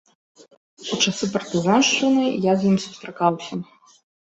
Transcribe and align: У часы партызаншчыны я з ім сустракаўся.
У 0.95 0.97
часы 1.07 1.29
партызаншчыны 1.35 2.25
я 2.51 2.57
з 2.63 2.73
ім 2.73 2.77
сустракаўся. 2.87 3.63